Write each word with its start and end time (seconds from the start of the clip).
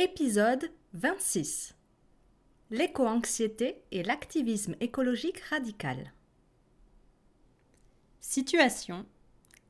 Épisode 0.00 0.70
26 0.92 1.74
L'éco-anxiété 2.70 3.82
et 3.90 4.04
l'activisme 4.04 4.76
écologique 4.78 5.40
radical. 5.40 6.12
Situation 8.20 9.06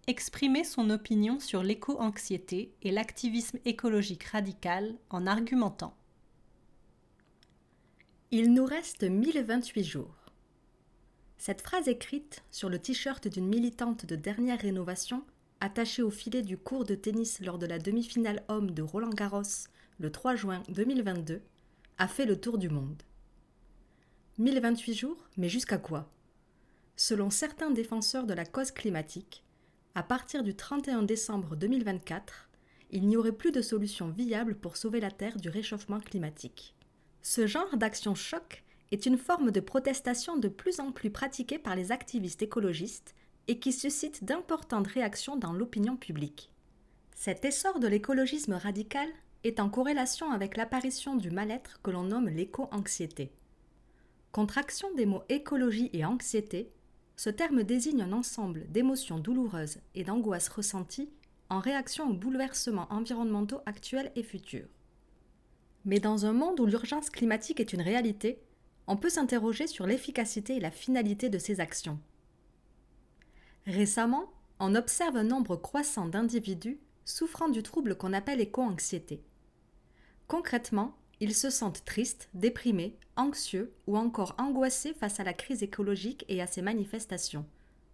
Exprimer 0.06 0.64
son 0.64 0.90
opinion 0.90 1.40
sur 1.40 1.62
l'éco-anxiété 1.62 2.74
et 2.82 2.90
l'activisme 2.90 3.58
écologique 3.64 4.24
radical 4.24 4.98
en 5.08 5.26
argumentant. 5.26 5.96
Il 8.30 8.52
nous 8.52 8.66
reste 8.66 9.04
1028 9.04 9.82
jours. 9.82 10.26
Cette 11.38 11.62
phrase 11.62 11.88
écrite 11.88 12.44
sur 12.50 12.68
le 12.68 12.78
t-shirt 12.78 13.28
d'une 13.28 13.48
militante 13.48 14.04
de 14.04 14.14
dernière 14.14 14.60
rénovation, 14.60 15.24
attachée 15.60 16.02
au 16.02 16.10
filet 16.10 16.42
du 16.42 16.56
cours 16.56 16.84
de 16.84 16.94
tennis 16.94 17.40
lors 17.40 17.58
de 17.58 17.66
la 17.66 17.78
demi-finale 17.78 18.44
homme 18.48 18.70
de 18.70 18.82
Roland 18.82 19.10
Garros 19.10 19.42
le 19.98 20.12
3 20.12 20.36
juin 20.36 20.62
2022, 20.68 21.42
a 21.98 22.08
fait 22.08 22.24
le 22.24 22.40
tour 22.40 22.58
du 22.58 22.68
monde. 22.68 23.02
1028 24.38 24.94
jours, 24.94 25.28
mais 25.36 25.48
jusqu'à 25.48 25.78
quoi? 25.78 26.08
Selon 26.94 27.30
certains 27.30 27.70
défenseurs 27.70 28.26
de 28.26 28.34
la 28.34 28.44
cause 28.44 28.70
climatique, 28.70 29.42
à 29.96 30.04
partir 30.04 30.44
du 30.44 30.54
31 30.54 31.02
décembre 31.02 31.56
2024, 31.56 32.48
il 32.90 33.06
n'y 33.06 33.16
aurait 33.16 33.32
plus 33.32 33.50
de 33.50 33.60
solution 33.60 34.08
viable 34.08 34.54
pour 34.54 34.76
sauver 34.76 35.00
la 35.00 35.10
Terre 35.10 35.36
du 35.36 35.48
réchauffement 35.48 35.98
climatique. 35.98 36.76
Ce 37.22 37.48
genre 37.48 37.76
d'action 37.76 38.14
choc 38.14 38.62
est 38.92 39.06
une 39.06 39.18
forme 39.18 39.50
de 39.50 39.60
protestation 39.60 40.36
de 40.36 40.48
plus 40.48 40.78
en 40.78 40.92
plus 40.92 41.10
pratiquée 41.10 41.58
par 41.58 41.74
les 41.74 41.90
activistes 41.90 42.42
écologistes 42.42 43.16
et 43.48 43.58
qui 43.58 43.72
suscite 43.72 44.24
d'importantes 44.24 44.86
réactions 44.86 45.36
dans 45.36 45.52
l'opinion 45.52 45.96
publique. 45.96 46.52
Cet 47.14 47.44
essor 47.44 47.80
de 47.80 47.88
l'écologisme 47.88 48.52
radical 48.52 49.08
est 49.42 49.58
en 49.58 49.68
corrélation 49.68 50.30
avec 50.30 50.56
l'apparition 50.56 51.16
du 51.16 51.30
mal-être 51.30 51.80
que 51.82 51.90
l'on 51.90 52.04
nomme 52.04 52.28
l'éco-anxiété. 52.28 53.32
Contraction 54.30 54.92
des 54.94 55.06
mots 55.06 55.24
écologie 55.28 55.90
et 55.92 56.04
anxiété, 56.04 56.70
ce 57.16 57.30
terme 57.30 57.64
désigne 57.64 58.02
un 58.02 58.12
ensemble 58.12 58.70
d'émotions 58.70 59.18
douloureuses 59.18 59.78
et 59.94 60.04
d'angoisses 60.04 60.48
ressenties 60.48 61.10
en 61.48 61.58
réaction 61.58 62.08
aux 62.08 62.14
bouleversements 62.14 62.86
environnementaux 62.90 63.62
actuels 63.66 64.12
et 64.14 64.22
futurs. 64.22 64.68
Mais 65.84 65.98
dans 65.98 66.26
un 66.26 66.32
monde 66.32 66.60
où 66.60 66.66
l'urgence 66.66 67.10
climatique 67.10 67.60
est 67.60 67.72
une 67.72 67.80
réalité, 67.80 68.40
on 68.86 68.96
peut 68.96 69.08
s'interroger 69.08 69.66
sur 69.66 69.86
l'efficacité 69.86 70.56
et 70.56 70.60
la 70.60 70.70
finalité 70.70 71.30
de 71.30 71.38
ces 71.38 71.60
actions. 71.60 71.98
Récemment, 73.68 74.32
on 74.60 74.74
observe 74.74 75.18
un 75.18 75.24
nombre 75.24 75.54
croissant 75.54 76.06
d'individus 76.06 76.80
souffrant 77.04 77.50
du 77.50 77.62
trouble 77.62 77.96
qu'on 77.96 78.14
appelle 78.14 78.40
éco-anxiété. 78.40 79.22
Concrètement, 80.26 80.96
ils 81.20 81.34
se 81.34 81.50
sentent 81.50 81.84
tristes, 81.84 82.30
déprimés, 82.32 82.96
anxieux 83.16 83.74
ou 83.86 83.98
encore 83.98 84.34
angoissés 84.38 84.94
face 84.94 85.20
à 85.20 85.24
la 85.24 85.34
crise 85.34 85.62
écologique 85.62 86.24
et 86.28 86.40
à 86.40 86.46
ses 86.46 86.62
manifestations. 86.62 87.44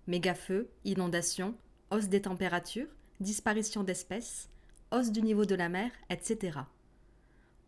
Mégafeux, 0.07 0.71
inondations, 0.85 1.57
hausse 1.91 2.07
des 2.07 2.23
températures, 2.23 2.95
disparition 3.19 3.83
d'espèces, 3.83 4.49
hausse 4.93 5.11
du 5.11 5.23
niveau 5.23 5.45
de 5.45 5.57
la 5.57 5.69
mer, 5.69 5.91
etc. 6.09 6.61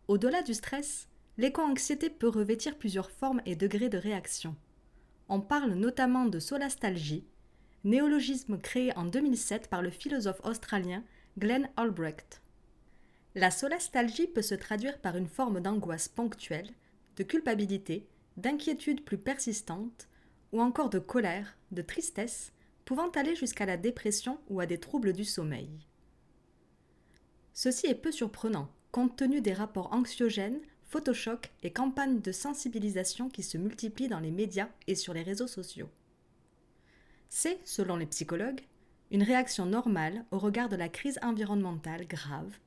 Au-delà 0.07 0.43
du 0.43 0.53
stress, 0.53 1.09
l'éco-anxiété 1.37 2.09
peut 2.09 2.29
revêtir 2.29 2.77
plusieurs 2.77 3.11
formes 3.11 3.41
et 3.45 3.57
degrés 3.57 3.89
de 3.89 3.97
réaction. 3.97 4.55
On 5.27 5.41
parle 5.41 5.73
notamment 5.73 6.23
de 6.23 6.39
solastalgie, 6.39 7.25
néologisme 7.83 8.57
créé 8.57 8.95
en 8.97 9.05
2007 9.05 9.69
par 9.69 9.81
le 9.81 9.89
philosophe 9.89 10.41
australien 10.43 11.03
Glenn 11.37 11.69
Albrecht. 11.77 12.41
La 13.35 13.51
solastalgie 13.51 14.27
peut 14.27 14.41
se 14.41 14.55
traduire 14.55 14.99
par 14.99 15.15
une 15.15 15.27
forme 15.27 15.61
d'angoisse 15.61 16.07
ponctuelle, 16.07 16.71
de 17.17 17.23
culpabilité, 17.23 18.07
d'inquiétude 18.35 19.03
plus 19.03 19.17
persistante, 19.17 20.07
ou 20.51 20.61
encore 20.61 20.89
de 20.89 20.99
colère, 20.99 21.57
de 21.71 21.81
tristesse, 21.81 22.51
pouvant 22.85 23.09
aller 23.09 23.35
jusqu'à 23.35 23.65
la 23.65 23.77
dépression 23.77 24.39
ou 24.49 24.59
à 24.59 24.65
des 24.65 24.79
troubles 24.79 25.13
du 25.13 25.25
sommeil. 25.25 25.69
Ceci 27.53 27.87
est 27.87 27.95
peu 27.95 28.11
surprenant, 28.11 28.69
compte 28.91 29.17
tenu 29.17 29.41
des 29.41 29.53
rapports 29.53 29.93
anxiogènes, 29.93 30.61
photochocs 30.87 31.51
et 31.63 31.71
campagnes 31.71 32.21
de 32.21 32.31
sensibilisation 32.31 33.29
qui 33.29 33.43
se 33.43 33.57
multiplient 33.57 34.07
dans 34.07 34.19
les 34.19 34.31
médias 34.31 34.69
et 34.87 34.95
sur 34.95 35.13
les 35.13 35.23
réseaux 35.23 35.47
sociaux. 35.47 35.89
C'est, 37.29 37.59
selon 37.65 37.95
les 37.95 38.05
psychologues, 38.05 38.61
une 39.11 39.23
réaction 39.23 39.65
normale 39.65 40.25
au 40.31 40.39
regard 40.39 40.69
de 40.69 40.75
la 40.75 40.89
crise 40.89 41.19
environnementale 41.21 42.07
grave 42.07 42.57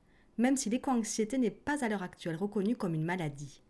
même 0.41 0.57
si 0.57 0.69
l'éco-anxiété 0.69 1.37
n'est 1.37 1.51
pas 1.51 1.83
à 1.83 1.89
l'heure 1.89 2.03
actuelle 2.03 2.35
reconnue 2.35 2.75
comme 2.75 2.95
une 2.95 3.05
maladie. 3.05 3.61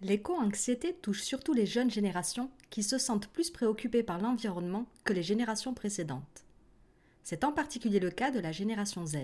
L'éco-anxiété 0.00 0.94
touche 0.94 1.22
surtout 1.22 1.52
les 1.52 1.66
jeunes 1.66 1.90
générations 1.90 2.50
qui 2.70 2.82
se 2.82 2.98
sentent 2.98 3.28
plus 3.28 3.50
préoccupées 3.50 4.02
par 4.02 4.20
l'environnement 4.20 4.86
que 5.04 5.12
les 5.12 5.22
générations 5.22 5.74
précédentes. 5.74 6.44
C'est 7.24 7.44
en 7.44 7.52
particulier 7.52 8.00
le 8.00 8.10
cas 8.10 8.30
de 8.30 8.38
la 8.38 8.52
génération 8.52 9.04
Z. 9.04 9.16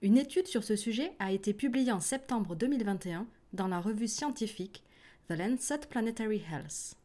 Une 0.00 0.16
étude 0.16 0.46
sur 0.46 0.64
ce 0.64 0.74
sujet 0.74 1.12
a 1.18 1.32
été 1.32 1.52
publiée 1.52 1.92
en 1.92 2.00
septembre 2.00 2.56
2021 2.56 3.26
dans 3.52 3.68
la 3.68 3.80
revue 3.80 4.08
scientifique 4.08 4.82
The 5.28 5.32
Lancet 5.32 5.80
Planetary 5.90 6.42
Health. 6.50 6.96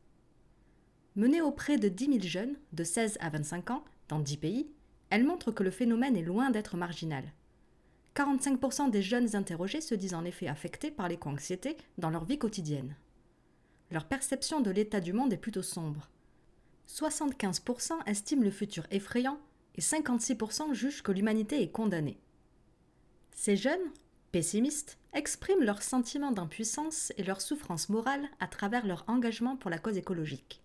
Menée 1.17 1.41
auprès 1.41 1.77
de 1.77 1.89
10 1.89 2.05
000 2.05 2.19
jeunes 2.21 2.55
de 2.73 2.83
16 2.83 3.17
à 3.21 3.31
25 3.31 3.71
ans 3.71 3.83
dans 4.07 4.19
10 4.19 4.37
pays, 4.37 4.69
elle 5.09 5.23
montre 5.23 5.51
que 5.51 5.63
le 5.63 5.71
phénomène 5.71 6.15
est 6.15 6.21
loin 6.21 6.51
d'être 6.51 6.77
marginal. 6.77 7.23
45% 8.15 8.91
des 8.91 9.01
jeunes 9.01 9.35
interrogés 9.35 9.81
se 9.81 9.95
disent 9.95 10.13
en 10.13 10.25
effet 10.25 10.47
affectés 10.47 10.91
par 10.91 11.09
l'éco-anxiété 11.09 11.75
dans 11.97 12.11
leur 12.11 12.23
vie 12.23 12.37
quotidienne. 12.37 12.95
Leur 13.89 14.05
perception 14.05 14.61
de 14.61 14.69
l'état 14.69 14.99
du 14.99 15.11
monde 15.11 15.33
est 15.33 15.37
plutôt 15.37 15.63
sombre. 15.63 16.07
75% 16.87 17.93
estiment 18.05 18.43
le 18.43 18.51
futur 18.51 18.85
effrayant 18.91 19.39
et 19.73 19.81
56% 19.81 20.75
jugent 20.75 21.01
que 21.01 21.11
l'humanité 21.11 21.63
est 21.63 21.71
condamnée. 21.71 22.19
Ces 23.31 23.57
jeunes, 23.57 23.91
pessimistes, 24.31 24.99
expriment 25.13 25.63
leur 25.63 25.81
sentiment 25.81 26.31
d'impuissance 26.31 27.11
et 27.17 27.23
leur 27.23 27.41
souffrance 27.41 27.89
morale 27.89 28.29
à 28.39 28.45
travers 28.45 28.85
leur 28.85 29.03
engagement 29.07 29.57
pour 29.57 29.71
la 29.71 29.79
cause 29.79 29.97
écologique. 29.97 30.61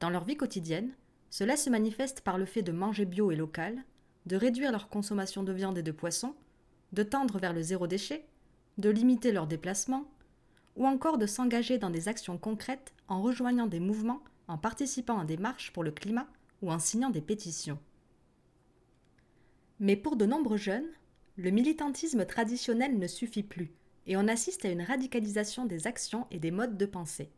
Dans 0.00 0.10
leur 0.10 0.24
vie 0.24 0.36
quotidienne, 0.36 0.94
cela 1.28 1.56
se 1.56 1.70
manifeste 1.70 2.22
par 2.22 2.38
le 2.38 2.46
fait 2.46 2.62
de 2.62 2.72
manger 2.72 3.04
bio 3.04 3.30
et 3.30 3.36
local, 3.36 3.84
de 4.26 4.36
réduire 4.36 4.72
leur 4.72 4.88
consommation 4.88 5.42
de 5.42 5.52
viande 5.52 5.78
et 5.78 5.82
de 5.82 5.92
poisson, 5.92 6.34
de 6.92 7.02
tendre 7.02 7.38
vers 7.38 7.52
le 7.52 7.62
zéro 7.62 7.86
déchet, 7.86 8.26
de 8.78 8.90
limiter 8.90 9.30
leurs 9.30 9.46
déplacements, 9.46 10.10
ou 10.76 10.86
encore 10.86 11.18
de 11.18 11.26
s'engager 11.26 11.78
dans 11.78 11.90
des 11.90 12.08
actions 12.08 12.38
concrètes 12.38 12.94
en 13.08 13.22
rejoignant 13.22 13.66
des 13.66 13.80
mouvements, 13.80 14.22
en 14.48 14.58
participant 14.58 15.18
à 15.18 15.24
des 15.24 15.36
marches 15.36 15.72
pour 15.72 15.84
le 15.84 15.92
climat 15.92 16.26
ou 16.62 16.72
en 16.72 16.78
signant 16.78 17.10
des 17.10 17.20
pétitions. 17.20 17.78
Mais 19.78 19.96
pour 19.96 20.16
de 20.16 20.26
nombreux 20.26 20.56
jeunes, 20.56 20.88
le 21.36 21.50
militantisme 21.50 22.24
traditionnel 22.26 22.98
ne 22.98 23.06
suffit 23.06 23.42
plus 23.42 23.72
et 24.06 24.16
on 24.16 24.28
assiste 24.28 24.64
à 24.64 24.70
une 24.70 24.82
radicalisation 24.82 25.66
des 25.66 25.86
actions 25.86 26.26
et 26.30 26.38
des 26.38 26.50
modes 26.50 26.76
de 26.76 26.86
pensée. 26.86 27.30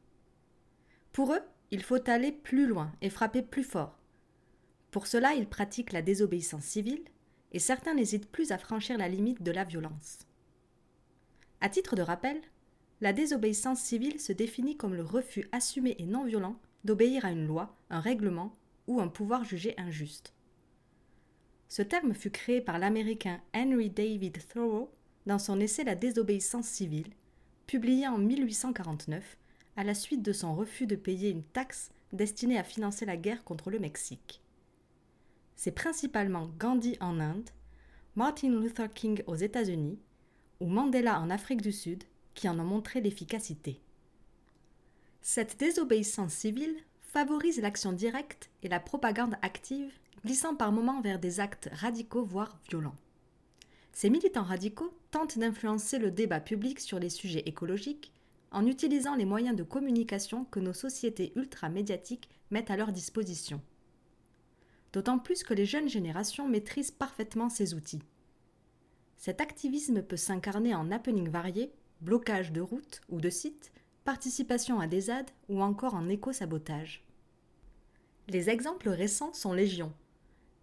Pour 1.12 1.34
eux, 1.34 1.42
il 1.72 1.82
faut 1.82 2.08
aller 2.08 2.30
plus 2.30 2.68
loin 2.68 2.92
et 3.00 3.10
frapper 3.10 3.42
plus 3.42 3.64
fort, 3.64 3.98
pour 4.92 5.06
cela, 5.06 5.34
ils 5.34 5.48
pratiquent 5.48 5.92
la 5.92 6.02
désobéissance 6.02 6.64
civile 6.64 7.02
et 7.50 7.58
certains 7.58 7.94
n'hésitent 7.94 8.30
plus 8.30 8.52
à 8.52 8.58
franchir 8.58 8.98
la 8.98 9.08
limite 9.08 9.42
de 9.42 9.50
la 9.50 9.64
violence. 9.64 10.18
À 11.62 11.70
titre 11.70 11.96
de 11.96 12.02
rappel, 12.02 12.40
la 13.00 13.14
désobéissance 13.14 13.80
civile 13.80 14.20
se 14.20 14.32
définit 14.32 14.76
comme 14.76 14.94
le 14.94 15.02
refus 15.02 15.48
assumé 15.50 15.96
et 15.98 16.04
non 16.04 16.24
violent 16.24 16.60
d'obéir 16.84 17.24
à 17.24 17.32
une 17.32 17.46
loi, 17.46 17.74
un 17.88 18.00
règlement 18.00 18.54
ou 18.86 19.00
un 19.00 19.08
pouvoir 19.08 19.44
jugé 19.44 19.74
injuste. 19.78 20.34
Ce 21.68 21.80
terme 21.80 22.12
fut 22.12 22.30
créé 22.30 22.60
par 22.60 22.78
l'Américain 22.78 23.40
Henry 23.54 23.88
David 23.88 24.46
Thoreau 24.46 24.92
dans 25.24 25.38
son 25.38 25.58
essai 25.58 25.84
La 25.84 25.94
désobéissance 25.94 26.66
civile, 26.66 27.14
publié 27.66 28.08
en 28.08 28.18
1849 28.18 29.38
à 29.76 29.84
la 29.84 29.94
suite 29.94 30.22
de 30.22 30.32
son 30.32 30.54
refus 30.54 30.86
de 30.86 30.96
payer 30.96 31.30
une 31.30 31.44
taxe 31.44 31.90
destinée 32.12 32.58
à 32.58 32.64
financer 32.64 33.06
la 33.06 33.16
guerre 33.16 33.44
contre 33.44 33.70
le 33.70 33.78
Mexique 33.78 34.42
c'est 35.62 35.70
principalement 35.70 36.50
Gandhi 36.58 36.96
en 37.00 37.20
Inde, 37.20 37.48
Martin 38.16 38.50
Luther 38.50 38.92
King 38.92 39.22
aux 39.28 39.36
États-Unis 39.36 39.96
ou 40.58 40.66
Mandela 40.66 41.20
en 41.20 41.30
Afrique 41.30 41.62
du 41.62 41.70
Sud 41.70 42.02
qui 42.34 42.48
en 42.48 42.58
ont 42.58 42.64
montré 42.64 43.00
l'efficacité. 43.00 43.80
Cette 45.20 45.60
désobéissance 45.60 46.32
civile 46.32 46.74
favorise 47.00 47.60
l'action 47.60 47.92
directe 47.92 48.50
et 48.64 48.68
la 48.68 48.80
propagande 48.80 49.36
active, 49.42 49.92
glissant 50.24 50.56
par 50.56 50.72
moments 50.72 51.00
vers 51.00 51.20
des 51.20 51.38
actes 51.38 51.70
radicaux 51.74 52.24
voire 52.24 52.58
violents. 52.68 52.96
Ces 53.92 54.10
militants 54.10 54.42
radicaux 54.42 54.92
tentent 55.12 55.38
d'influencer 55.38 56.00
le 56.00 56.10
débat 56.10 56.40
public 56.40 56.80
sur 56.80 56.98
les 56.98 57.10
sujets 57.10 57.44
écologiques 57.46 58.12
en 58.52 58.66
utilisant 58.66 59.14
les 59.14 59.24
moyens 59.24 59.56
de 59.56 59.62
communication 59.62 60.44
que 60.44 60.60
nos 60.60 60.72
sociétés 60.72 61.32
ultra-médiatiques 61.36 62.28
mettent 62.50 62.70
à 62.70 62.76
leur 62.76 62.92
disposition 62.92 63.60
d'autant 64.92 65.18
plus 65.18 65.42
que 65.42 65.54
les 65.54 65.66
jeunes 65.66 65.88
générations 65.88 66.48
maîtrisent 66.48 66.90
parfaitement 66.90 67.48
ces 67.48 67.74
outils. 67.74 68.02
cet 69.16 69.40
activisme 69.40 70.02
peut 70.02 70.16
s'incarner 70.16 70.74
en 70.74 70.90
happening 70.90 71.28
variés, 71.28 71.72
blocage 72.00 72.50
de 72.52 72.60
routes 72.60 73.00
ou 73.08 73.20
de 73.20 73.30
sites, 73.30 73.72
participation 74.04 74.80
à 74.80 74.88
des 74.88 75.02
ZAD 75.02 75.30
ou 75.48 75.62
encore 75.62 75.94
en 75.94 76.08
éco-sabotage. 76.08 77.04
Les 78.28 78.50
exemples 78.50 78.88
récents 78.88 79.32
sont 79.32 79.52
légion. 79.52 79.92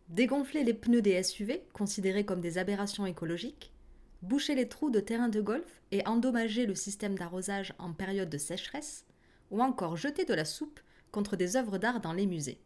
Dégonfler 0.10 0.66
les 0.66 0.74
pneus 0.74 1.02
des 1.02 1.24
SUV, 1.24 1.64
considérés 1.72 2.26
comme 2.26 2.42
des 2.42 2.58
aberrations 2.58 3.06
écologiques, 3.06 3.72
boucher 4.22 4.56
les 4.56 4.68
trous 4.68 4.90
de 4.90 5.00
terrain 5.00 5.30
de 5.30 5.42
golf 5.42 5.82
et 5.92 6.06
endommager 6.08 6.66
le 6.66 6.76
système 6.76 7.18
d'arrosage 7.18 7.74
en 7.80 7.94
période 7.94 8.30
de 8.30 8.38
sécheresse, 8.38 9.06
ou 9.52 9.62
encore 9.62 9.98
jeter 9.98 10.26
de 10.26 10.34
la 10.34 10.46
soupe 10.46 10.80
contre 11.12 11.36
des 11.36 11.56
œuvres 11.56 11.78
d'art 11.78 12.02
dans 12.02 12.14
les 12.14 12.26
musées. 12.26 12.62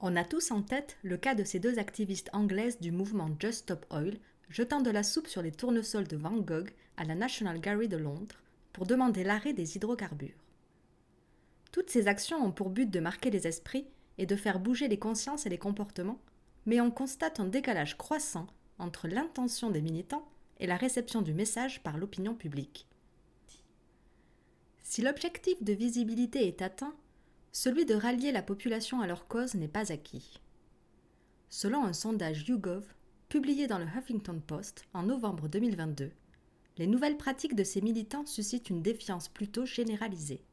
On 0.00 0.16
a 0.16 0.24
tous 0.24 0.50
en 0.50 0.62
tête 0.62 0.98
le 1.02 1.16
cas 1.16 1.34
de 1.34 1.44
ces 1.44 1.58
deux 1.58 1.78
activistes 1.78 2.28
anglaises 2.32 2.80
du 2.80 2.92
mouvement 2.92 3.30
Just 3.38 3.60
Stop 3.60 3.86
Oil 3.90 4.18
jetant 4.50 4.80
de 4.80 4.90
la 4.90 5.02
soupe 5.02 5.26
sur 5.26 5.42
les 5.42 5.52
tournesols 5.52 6.06
de 6.06 6.16
Van 6.16 6.36
Gogh 6.36 6.70
à 6.96 7.04
la 7.04 7.14
National 7.14 7.60
Gallery 7.60 7.88
de 7.88 7.96
Londres 7.96 8.36
pour 8.72 8.86
demander 8.86 9.24
l'arrêt 9.24 9.54
des 9.54 9.76
hydrocarbures. 9.76 10.44
Toutes 11.72 11.90
ces 11.90 12.08
actions 12.08 12.44
ont 12.44 12.52
pour 12.52 12.70
but 12.70 12.90
de 12.90 13.00
marquer 13.00 13.30
les 13.30 13.46
esprits 13.46 13.86
et 14.18 14.26
de 14.26 14.36
faire 14.36 14.60
bouger 14.60 14.88
les 14.88 14.98
consciences 14.98 15.46
et 15.46 15.50
les 15.50 15.58
comportements, 15.58 16.20
mais 16.64 16.80
on 16.80 16.90
constate 16.90 17.40
un 17.40 17.46
décalage 17.46 17.96
croissant 17.96 18.46
entre 18.78 19.08
l'intention 19.08 19.70
des 19.70 19.82
militants 19.82 20.28
et 20.58 20.66
la 20.66 20.76
réception 20.76 21.22
du 21.22 21.34
message 21.34 21.82
par 21.82 21.98
l'opinion 21.98 22.34
publique. 22.34 22.86
Si 24.82 25.02
l'objectif 25.02 25.62
de 25.62 25.72
visibilité 25.72 26.46
est 26.46 26.62
atteint, 26.62 26.94
celui 27.52 27.84
de 27.86 27.94
rallier 27.94 28.32
la 28.32 28.42
population 28.42 29.00
à 29.00 29.06
leur 29.06 29.26
cause 29.26 29.54
n'est 29.54 29.68
pas 29.68 29.92
acquis. 29.92 30.40
Selon 31.48 31.84
un 31.84 31.92
sondage 31.92 32.48
YouGov 32.48 32.84
publié 33.28 33.66
dans 33.66 33.78
le 33.78 33.86
Huffington 33.86 34.40
Post 34.46 34.84
en 34.94 35.02
novembre 35.02 35.48
2022, 35.48 36.12
les 36.78 36.86
nouvelles 36.86 37.16
pratiques 37.16 37.56
de 37.56 37.64
ces 37.64 37.80
militants 37.80 38.26
suscitent 38.26 38.70
une 38.70 38.82
défiance 38.82 39.28
plutôt 39.28 39.64
généralisée. 39.64 40.44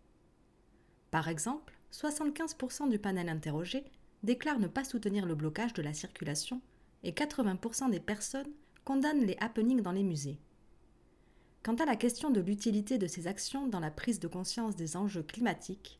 Par 1.11 1.27
exemple, 1.27 1.77
75% 1.91 2.89
du 2.89 2.97
panel 2.97 3.29
interrogé 3.29 3.83
déclarent 4.23 4.59
ne 4.59 4.67
pas 4.67 4.83
soutenir 4.83 5.25
le 5.25 5.35
blocage 5.35 5.73
de 5.73 5.81
la 5.81 5.93
circulation 5.93 6.61
et 7.03 7.11
80% 7.11 7.89
des 7.89 7.99
personnes 7.99 8.51
condamnent 8.85 9.25
les 9.25 9.37
happenings 9.39 9.81
dans 9.81 9.91
les 9.91 10.03
musées. 10.03 10.39
Quant 11.63 11.75
à 11.75 11.85
la 11.85 11.95
question 11.95 12.29
de 12.29 12.41
l'utilité 12.41 12.97
de 12.97 13.07
ces 13.07 13.27
actions 13.27 13.67
dans 13.67 13.79
la 13.79 13.91
prise 13.91 14.19
de 14.19 14.27
conscience 14.27 14.75
des 14.75 14.97
enjeux 14.97 15.23
climatiques, 15.23 15.99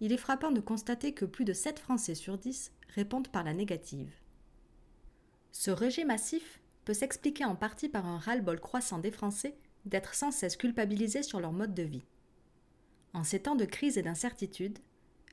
il 0.00 0.12
est 0.12 0.16
frappant 0.16 0.52
de 0.52 0.60
constater 0.60 1.12
que 1.12 1.24
plus 1.24 1.44
de 1.44 1.52
7 1.52 1.78
Français 1.78 2.14
sur 2.14 2.38
10 2.38 2.72
répondent 2.94 3.28
par 3.28 3.44
la 3.44 3.54
négative. 3.54 4.12
Ce 5.52 5.70
rejet 5.70 6.04
massif 6.04 6.60
peut 6.84 6.94
s'expliquer 6.94 7.44
en 7.44 7.56
partie 7.56 7.88
par 7.88 8.06
un 8.06 8.18
ras-le-bol 8.18 8.60
croissant 8.60 8.98
des 8.98 9.10
Français 9.10 9.56
d'être 9.84 10.14
sans 10.14 10.30
cesse 10.30 10.56
culpabilisés 10.56 11.22
sur 11.22 11.40
leur 11.40 11.52
mode 11.52 11.74
de 11.74 11.82
vie. 11.82 12.04
En 13.12 13.24
ces 13.24 13.40
temps 13.40 13.56
de 13.56 13.64
crise 13.64 13.98
et 13.98 14.02
d'incertitude, 14.02 14.78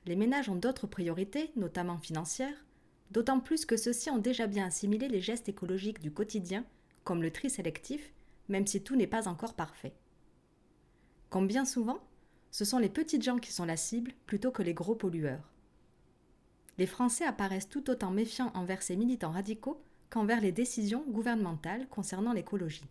les 0.05 0.15
ménages 0.15 0.49
ont 0.49 0.55
d'autres 0.55 0.87
priorités, 0.87 1.51
notamment 1.55 1.97
financières, 1.97 2.65
d'autant 3.11 3.39
plus 3.39 3.65
que 3.65 3.77
ceux-ci 3.77 4.09
ont 4.09 4.17
déjà 4.17 4.47
bien 4.47 4.67
assimilé 4.67 5.07
les 5.07 5.21
gestes 5.21 5.49
écologiques 5.49 6.01
du 6.01 6.11
quotidien, 6.11 6.65
comme 7.03 7.21
le 7.21 7.31
tri 7.31 7.49
sélectif, 7.49 8.11
même 8.49 8.67
si 8.67 8.81
tout 8.81 8.95
n'est 8.95 9.07
pas 9.07 9.27
encore 9.27 9.53
parfait. 9.53 9.93
Comme 11.29 11.47
bien 11.47 11.65
souvent, 11.65 11.99
ce 12.51 12.65
sont 12.65 12.79
les 12.79 12.89
petites 12.89 13.23
gens 13.23 13.37
qui 13.37 13.51
sont 13.51 13.65
la 13.65 13.77
cible 13.77 14.13
plutôt 14.25 14.51
que 14.51 14.63
les 14.63 14.73
gros 14.73 14.95
pollueurs. 14.95 15.49
Les 16.77 16.87
Français 16.87 17.25
apparaissent 17.25 17.69
tout 17.69 17.89
autant 17.89 18.11
méfiants 18.11 18.51
envers 18.55 18.81
ces 18.81 18.95
militants 18.95 19.31
radicaux 19.31 19.81
qu'envers 20.09 20.41
les 20.41 20.51
décisions 20.51 21.03
gouvernementales 21.07 21.87
concernant 21.89 22.33
l'écologie. 22.33 22.87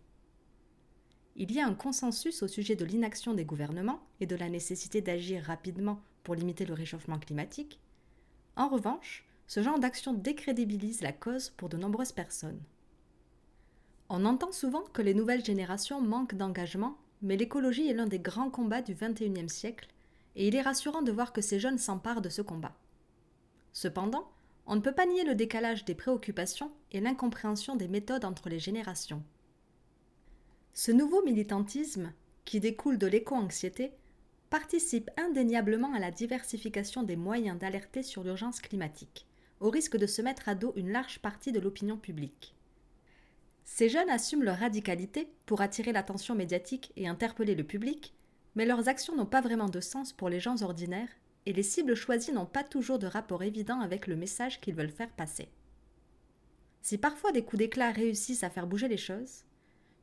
Il 1.35 1.51
y 1.51 1.59
a 1.59 1.65
un 1.65 1.73
consensus 1.73 2.43
au 2.43 2.47
sujet 2.47 2.75
de 2.75 2.85
l'inaction 2.85 3.33
des 3.33 3.45
gouvernements 3.45 4.01
et 4.19 4.25
de 4.25 4.35
la 4.35 4.49
nécessité 4.49 5.01
d'agir 5.01 5.43
rapidement 5.43 6.01
pour 6.23 6.35
limiter 6.35 6.65
le 6.65 6.73
réchauffement 6.73 7.19
climatique. 7.19 7.79
En 8.55 8.67
revanche, 8.67 9.25
ce 9.49 9.63
genre 9.63 9.79
d'action 9.79 10.13
décrédibilise 10.13 11.01
la 11.01 11.11
cause 11.11 11.49
pour 11.49 11.69
de 11.69 11.77
nombreuses 11.77 12.11
personnes. 12.11 12.61
On 14.07 14.25
entend 14.25 14.51
souvent 14.51 14.83
que 14.93 15.01
les 15.01 15.15
nouvelles 15.15 15.43
générations 15.43 15.99
manquent 16.01 16.35
d'engagement, 16.35 16.99
mais 17.23 17.35
l'écologie 17.35 17.89
est 17.89 17.95
l'un 17.95 18.05
des 18.05 18.19
grands 18.19 18.51
combats 18.51 18.83
du 18.83 18.93
XXIe 18.93 19.49
siècle, 19.49 19.87
et 20.35 20.47
il 20.47 20.55
est 20.55 20.61
rassurant 20.61 21.01
de 21.01 21.11
voir 21.11 21.33
que 21.33 21.41
ces 21.41 21.59
jeunes 21.59 21.79
s'emparent 21.79 22.21
de 22.21 22.29
ce 22.29 22.43
combat. 22.43 22.75
Cependant, 23.73 24.31
on 24.67 24.75
ne 24.75 24.81
peut 24.81 24.93
pas 24.93 25.07
nier 25.07 25.23
le 25.23 25.33
décalage 25.33 25.83
des 25.83 25.95
préoccupations 25.95 26.71
et 26.91 27.01
l'incompréhension 27.01 27.75
des 27.75 27.87
méthodes 27.87 28.25
entre 28.25 28.49
les 28.49 28.59
générations. 28.59 29.23
Ce 30.75 30.91
nouveau 30.91 31.23
militantisme, 31.23 32.13
qui 32.45 32.59
découle 32.59 32.99
de 32.99 33.07
l'éco-anxiété, 33.07 33.93
participe 34.51 35.09
indéniablement 35.17 35.91
à 35.95 35.99
la 35.99 36.11
diversification 36.11 37.01
des 37.01 37.15
moyens 37.15 37.57
d'alerter 37.57 38.03
sur 38.03 38.23
l'urgence 38.23 38.61
climatique, 38.61 39.25
au 39.59 39.69
risque 39.69 39.97
de 39.97 40.07
se 40.07 40.21
mettre 40.21 40.49
à 40.49 40.55
dos 40.55 40.73
une 40.75 40.91
large 40.91 41.19
partie 41.19 41.51
de 41.51 41.59
l'opinion 41.59 41.97
publique. 41.97 42.55
Ces 43.63 43.89
jeunes 43.89 44.09
assument 44.09 44.43
leur 44.43 44.57
radicalité 44.57 45.31
pour 45.45 45.61
attirer 45.61 45.91
l'attention 45.91 46.35
médiatique 46.35 46.91
et 46.95 47.07
interpeller 47.07 47.55
le 47.55 47.63
public, 47.63 48.13
mais 48.55 48.65
leurs 48.65 48.87
actions 48.89 49.15
n'ont 49.15 49.25
pas 49.25 49.41
vraiment 49.41 49.69
de 49.69 49.79
sens 49.79 50.11
pour 50.11 50.29
les 50.29 50.39
gens 50.39 50.61
ordinaires 50.63 51.09
et 51.45 51.53
les 51.53 51.63
cibles 51.63 51.95
choisies 51.95 52.31
n'ont 52.31 52.45
pas 52.45 52.63
toujours 52.63 52.99
de 52.99 53.07
rapport 53.07 53.43
évident 53.43 53.79
avec 53.79 54.07
le 54.07 54.15
message 54.15 54.59
qu'ils 54.59 54.75
veulent 54.75 54.89
faire 54.89 55.11
passer. 55.11 55.49
Si 56.81 56.97
parfois 56.97 57.31
des 57.31 57.43
coups 57.43 57.59
d'éclat 57.59 57.91
réussissent 57.91 58.43
à 58.43 58.49
faire 58.49 58.67
bouger 58.67 58.87
les 58.87 58.97
choses, 58.97 59.43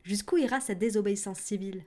jusqu'où 0.03 0.37
ira 0.37 0.59
cette 0.59 0.79
désobéissance 0.79 1.39
civile? 1.39 1.83